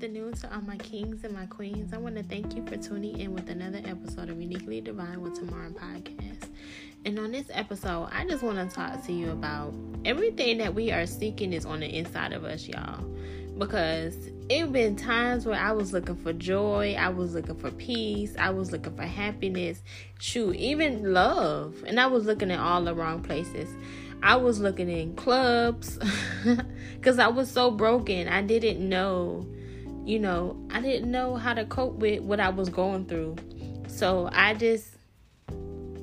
[0.00, 1.92] afternoon to all my kings and my queens.
[1.92, 5.34] I want to thank you for tuning in with another episode of Uniquely Divine with
[5.34, 6.48] Tamara podcast.
[7.04, 9.74] And on this episode, I just want to talk to you about
[10.06, 13.04] everything that we are seeking is on the inside of us, y'all.
[13.58, 14.16] Because
[14.48, 18.48] it been times where I was looking for joy, I was looking for peace, I
[18.48, 19.82] was looking for happiness,
[20.18, 21.84] shoot, even love.
[21.86, 23.68] And I was looking at all the wrong places.
[24.22, 25.98] I was looking in clubs
[26.94, 28.28] because I was so broken.
[28.28, 29.46] I didn't know,
[30.04, 33.36] you know, I didn't know how to cope with what I was going through.
[33.88, 34.88] So I just,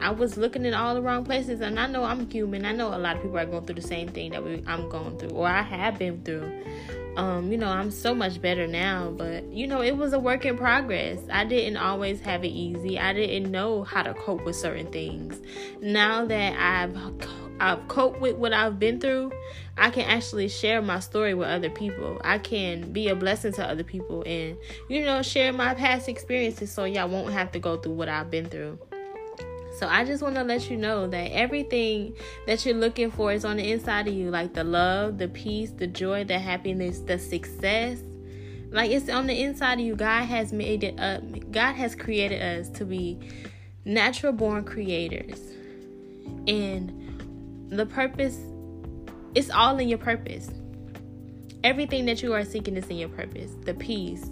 [0.00, 1.60] I was looking in all the wrong places.
[1.60, 2.64] And I know I'm human.
[2.64, 4.88] I know a lot of people are going through the same thing that we, I'm
[4.88, 6.64] going through or I have been through.
[7.16, 10.44] Um, you know, I'm so much better now, but you know, it was a work
[10.44, 11.18] in progress.
[11.30, 12.98] I didn't always have it easy.
[12.98, 15.40] I didn't know how to cope with certain things.
[15.82, 16.96] Now that I've
[17.60, 19.32] I've coped with what I've been through,
[19.80, 22.20] I can actually share my story with other people.
[22.22, 26.70] I can be a blessing to other people and, you know, share my past experiences
[26.70, 28.78] so y'all won't have to go through what I've been through.
[29.78, 32.14] So I just want to let you know that everything
[32.46, 35.70] that you're looking for is on the inside of you like the love, the peace,
[35.70, 38.00] the joy, the happiness, the success.
[38.70, 39.96] Like it's on the inside of you.
[39.96, 41.22] God has made it up.
[41.50, 43.18] God has created us to be
[43.86, 45.40] natural born creators.
[46.46, 48.36] And the purpose
[49.34, 50.50] it's all in your purpose.
[51.62, 53.52] Everything that you are seeking is in your purpose.
[53.64, 54.30] The peace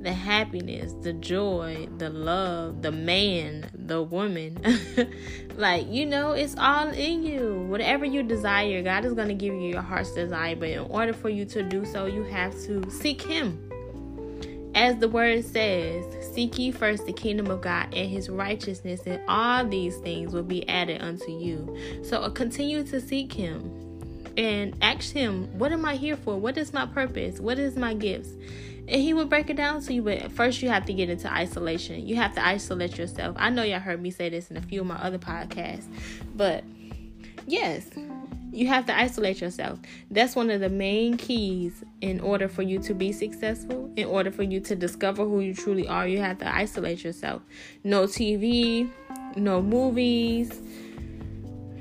[0.00, 4.56] the happiness the joy the love the man the woman.
[5.56, 7.66] Like you know it's all in you.
[7.68, 10.54] Whatever you desire god is going to give you your heart's desire.
[10.54, 13.64] But in order for you to do so you have to seek him.
[14.76, 19.20] As the word says, seek ye first the kingdom of God and his righteousness, and
[19.26, 21.76] all these things will be added unto you.
[22.04, 23.72] So uh, continue to seek him
[24.38, 26.36] and ask him, What am I here for?
[26.36, 27.40] What is my purpose?
[27.40, 28.30] What is my gifts?
[28.86, 31.30] And he will break it down to you, but first you have to get into
[31.30, 32.06] isolation.
[32.06, 33.36] You have to isolate yourself.
[33.38, 35.84] I know y'all heard me say this in a few of my other podcasts,
[36.34, 36.64] but
[37.46, 37.90] yes,
[38.50, 39.78] you have to isolate yourself.
[40.10, 43.92] That's one of the main keys in order for you to be successful.
[43.96, 47.42] In order for you to discover who you truly are, you have to isolate yourself.
[47.84, 48.90] No TV,
[49.36, 50.62] no movies,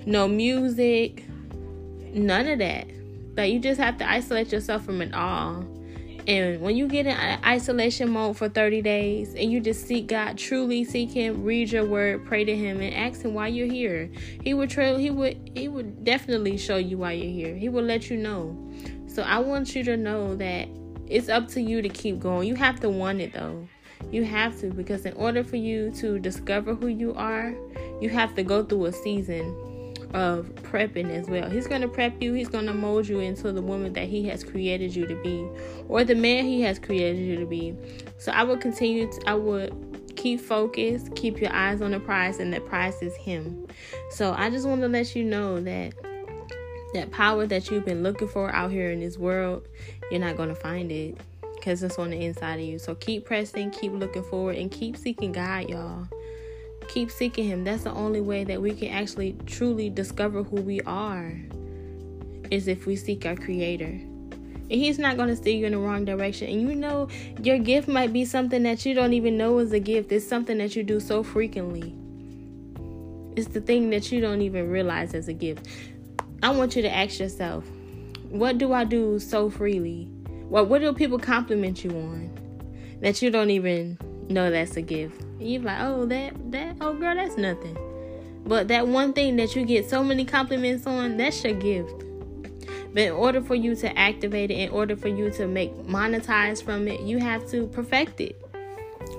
[0.05, 1.23] no music,
[2.17, 2.87] none of that.
[3.35, 5.65] Like you just have to isolate yourself from it all.
[6.27, 10.37] And when you get in isolation mode for 30 days and you just seek God,
[10.37, 14.09] truly seek Him, read your word, pray to Him, and ask Him why you're here.
[14.43, 14.97] He would trail.
[14.97, 15.51] He would.
[15.55, 17.55] He would definitely show you why you're here.
[17.55, 18.57] He will let you know.
[19.07, 20.67] So I want you to know that
[21.07, 22.47] it's up to you to keep going.
[22.47, 23.65] You have to want it though.
[24.11, 27.55] You have to because in order for you to discover who you are,
[28.01, 29.55] you have to go through a season
[30.13, 31.49] of prepping as well.
[31.49, 34.27] He's going to prep you, he's going to mold you into the woman that he
[34.27, 35.47] has created you to be
[35.87, 37.75] or the man he has created you to be.
[38.17, 42.39] So I will continue to, I would keep focused, keep your eyes on the prize
[42.39, 43.67] and the prize is him.
[44.09, 45.93] So I just want to let you know that
[46.93, 49.67] that power that you've been looking for out here in this world,
[50.09, 51.17] you're not going to find it
[51.55, 52.79] because it's on the inside of you.
[52.79, 56.07] So keep pressing, keep looking forward, and keep seeking God, y'all
[56.87, 57.63] keep seeking him.
[57.63, 61.39] That's the only way that we can actually truly discover who we are
[62.51, 63.85] is if we seek our creator.
[64.69, 66.49] And he's not going to steer you in the wrong direction.
[66.49, 67.07] And you know
[67.41, 70.11] your gift might be something that you don't even know is a gift.
[70.11, 71.95] It's something that you do so frequently.
[73.35, 75.67] It's the thing that you don't even realize as a gift.
[76.43, 77.65] I want you to ask yourself
[78.29, 80.09] what do i do so freely?
[80.49, 82.29] What what do people compliment you on
[83.01, 83.97] that you don't even
[84.29, 87.77] know that's a gift you're like, oh, that, that, oh, girl, that's nothing.
[88.45, 92.03] But that one thing that you get so many compliments on, that's your gift.
[92.93, 96.63] But in order for you to activate it, in order for you to make monetize
[96.63, 98.41] from it, you have to perfect it.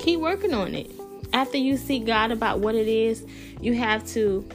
[0.01, 0.91] Keep working on it.
[1.33, 3.27] After you seek God about what it is,
[3.61, 4.49] you have to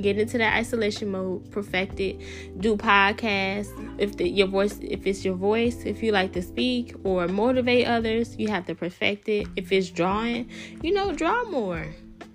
[0.00, 2.20] get into that isolation mode, perfect it,
[2.60, 3.72] do podcasts.
[3.98, 7.86] If the, your voice, if it's your voice, if you like to speak or motivate
[7.86, 9.46] others, you have to perfect it.
[9.56, 10.50] If it's drawing,
[10.82, 11.86] you know, draw more.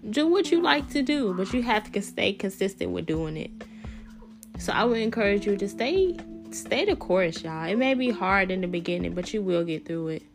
[0.09, 3.51] Do what you like to do, but you have to stay consistent with doing it.
[4.57, 6.17] So I would encourage you to stay
[6.51, 7.65] stay the course, y'all.
[7.65, 10.30] It may be hard in the beginning, but you will get through it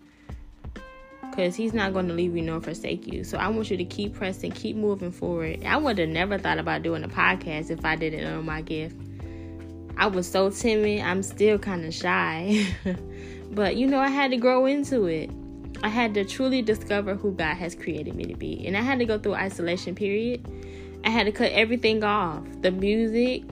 [1.37, 3.23] because he's not going to leave you nor forsake you.
[3.23, 5.63] So I want you to keep pressing, keep moving forward.
[5.65, 8.97] I would have never thought about doing a podcast if I didn't know my gift.
[9.99, 11.03] I was so timid.
[11.03, 12.67] I'm still kind of shy.
[13.51, 15.31] but you know, I had to grow into it.
[15.83, 18.67] I had to truly discover who God has created me to be.
[18.67, 20.43] And I had to go through isolation period.
[21.05, 22.45] I had to cut everything off.
[22.63, 23.43] The music,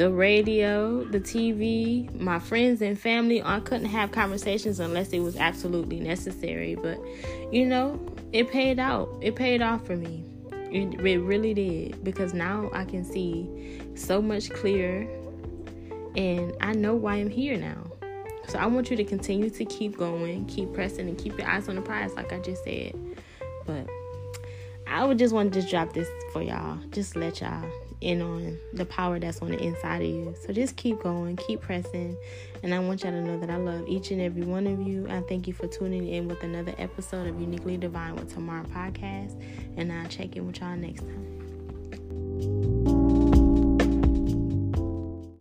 [0.00, 3.42] the radio, the TV, my friends and family.
[3.42, 6.74] I couldn't have conversations unless it was absolutely necessary.
[6.74, 6.98] But
[7.52, 8.00] you know,
[8.32, 9.14] it paid out.
[9.20, 10.24] It paid off for me.
[10.52, 15.06] It, it really did because now I can see so much clearer
[16.16, 17.84] and I know why I'm here now.
[18.48, 21.68] So I want you to continue to keep going, keep pressing, and keep your eyes
[21.68, 22.94] on the prize, like I just said.
[23.66, 23.86] But
[24.86, 26.78] I would just want to just drop this for y'all.
[26.88, 27.70] Just let y'all
[28.00, 30.34] in on the power that's on the inside of you.
[30.44, 32.16] So just keep going, keep pressing.
[32.62, 35.06] And I want y'all to know that I love each and every one of you.
[35.08, 39.42] I thank you for tuning in with another episode of Uniquely Divine with Tamara podcast.
[39.76, 41.49] And I'll check in with y'all next time.